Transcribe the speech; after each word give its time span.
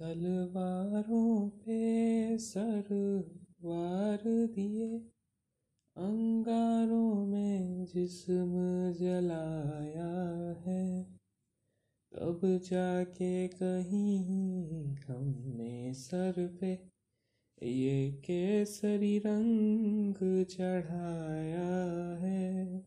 तलवारों 0.00 1.48
पे 1.48 2.38
सर 2.38 2.84
वार 3.62 4.22
दिए, 4.26 4.98
अंगारों 5.96 7.26
में 7.26 7.84
जिस्म 7.84 8.52
जलाया 8.92 10.12
है। 10.66 11.04
तब 12.12 12.40
जाके 12.44 13.48
कहीं 13.48 14.96
हमने 14.96 15.94
सर 15.94 16.58
पे 16.60 16.72
ये 17.62 18.12
केसरी 18.12 19.18
रंग 19.18 20.44
चढ़ाया 20.44 21.68
है। 22.16 22.86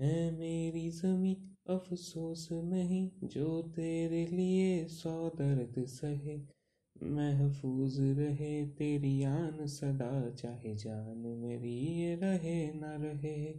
है 0.00 0.38
मेरी 0.38 0.90
जमी 0.90 1.36
अफसोस 1.70 2.48
नहीं, 2.52 3.10
जो 3.24 3.62
तेरे 3.62 4.26
लिए 4.26 4.84
सौ 4.84 5.28
दर्द 5.28 5.86
सहे। 5.86 6.40
महफूज 7.02 8.00
रहे 8.00 8.66
तेरी 8.66 9.22
आन, 9.22 9.66
सदा 9.66 10.30
चाहे 10.30 10.74
जान 10.74 11.18
मेरी 11.18 12.14
रहे 12.14 12.72
न 12.72 12.84
रहे। 12.84 13.54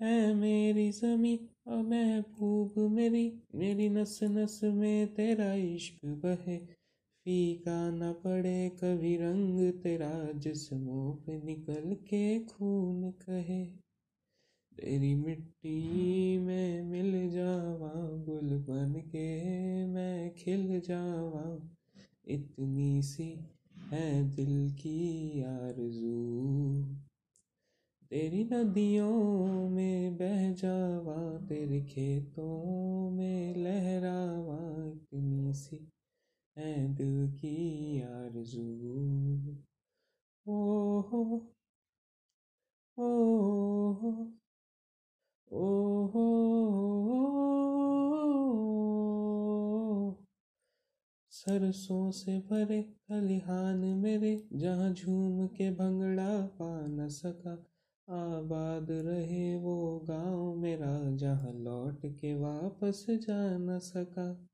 है 0.00 0.34
मेरी 0.34 0.90
जमी 0.90 1.40
और 1.66 1.82
महबूब 1.82 2.74
मेरी 2.78 3.42
मेरी 3.54 3.88
नस 3.88 4.20
नस 4.22 4.60
में 4.64 5.14
तेरा 5.14 5.54
इश्क 5.54 6.04
बहे। 6.04 6.56
फीका 7.24 7.90
न 7.90 8.12
पड़े 8.12 8.68
कभी 8.68 9.16
रंग 9.16 9.72
तेरा, 9.72 10.32
जिस्मों 10.32 11.14
पे 11.14 11.42
निकल 11.42 11.94
के 11.94 12.44
खून 12.44 13.10
कहे। 13.10 13.85
तेरी 14.80 15.14
मिट्टी 15.14 16.38
में 16.38 16.82
मिल 16.82 17.30
जावा, 17.30 17.92
गुल 18.24 18.58
बन 18.58 18.94
के 19.00 19.86
मैं 19.86 20.34
खिल 20.34 20.80
जावा। 20.80 21.68
इतनी 22.28 23.02
सी 23.02 23.40
है 23.76 24.34
दिल 24.34 24.70
की 24.70 25.42
आरज़ू। 25.42 26.82
तेरी 28.10 28.44
नदियों 28.44 29.70
में 29.70 30.16
बह 30.16 30.52
जावा, 30.52 31.46
तेरे 31.46 31.82
खेतों 31.82 33.10
में 33.10 33.54
लहरावा। 33.54 34.92
इतनी 34.92 35.54
सी 35.54 35.88
है 36.58 36.94
दिल 36.94 37.32
की 37.32 38.00
आरज़ू। 38.02 39.56
ओ 40.46 41.00
हो 41.00 41.55
सरसों 51.36 52.10
से 52.10 52.38
भरे 52.38 52.82
खलिहान 52.82 53.78
मेरे, 53.78 54.48
जहाँ 54.52 54.92
झूम 54.92 55.46
के 55.46 55.70
भंगड़ा 55.70 56.46
पा 56.46 56.86
न 56.86 57.08
सका। 57.08 57.52
आबाद 58.10 58.86
रहे 58.90 59.56
वो 59.56 60.04
गाँव 60.08 60.54
मेरा, 60.54 61.16
जहाँ 61.16 61.52
लौट 61.52 62.06
के 62.06 62.34
वापस 62.34 63.06
जा 63.10 63.58
न 63.58 63.78
सका। 63.78 64.48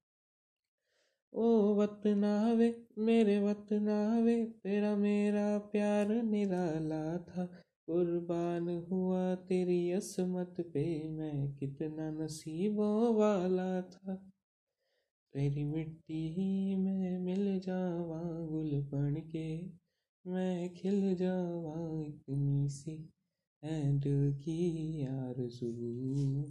ओ 1.32 1.74
वतनावे, 1.74 2.86
मेरे 2.98 3.38
वतनावे, 3.38 4.44
तेरा 4.44 4.96
मेरा 4.96 5.58
प्यार 5.58 6.08
निराला 6.08 7.18
था। 7.18 7.46
कुर्बान 7.86 8.84
हुआ 8.90 9.34
तेरी 9.34 9.90
असमत 9.92 10.54
पे, 10.60 11.08
मैं 11.08 11.56
कितना 11.56 12.10
नसीबों 12.10 13.14
वाला 13.14 13.82
था। 13.82 14.31
तेरी 15.34 15.64
मिट्टी 15.64 16.28
ही 16.28 16.76
में 16.76 17.18
मिल 17.18 17.60
जावा 17.60 18.46
गुल 18.46 18.70
बन 18.82 19.14
के। 19.14 19.66
मैं 20.26 20.74
खिल 20.74 21.16
जावा 21.16 22.02
इतनी 22.02 22.68
सी 22.68 23.08
दिल 23.64 24.32
की 24.34 25.02
आरज़ू। 25.06 26.42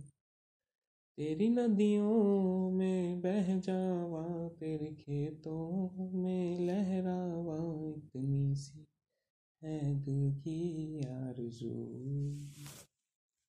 तेरी 1.18 1.50
नदियों 1.50 2.72
में 2.72 3.22
बह 3.22 3.60
जावा, 3.60 4.50
तेरे 4.50 4.86
खेतों 4.86 5.90
में 6.14 6.60
लहरावा 6.60 7.90
इतनी 7.90 8.56
सी 8.56 8.86
है 9.64 9.96
दिल 9.96 10.36
की 10.36 11.00
आरज़ू। 11.00 11.76